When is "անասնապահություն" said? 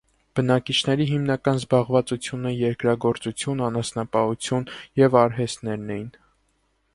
3.67-4.67